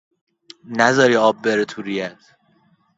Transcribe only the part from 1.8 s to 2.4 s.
ریه ات